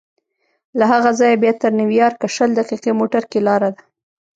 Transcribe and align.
له 0.77 0.85
هغه 0.91 1.11
ځایه 1.19 1.41
بیا 1.43 1.53
تر 1.61 1.71
نیویارکه 1.79 2.27
شل 2.35 2.49
دقیقې 2.59 2.91
موټر 2.99 3.23
کې 3.31 3.39
لاره 3.47 3.69
ده. 3.75 3.83